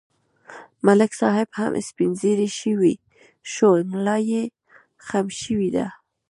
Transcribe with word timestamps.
ملک 0.85 1.11
صاحب 1.21 1.47
هم 1.59 1.73
سپین 1.87 2.11
ږیری 2.19 2.49
شو، 3.53 3.69
ملایې 3.91 4.43
خم 5.05 5.27
شوې 5.41 5.69
ده. 5.75 5.87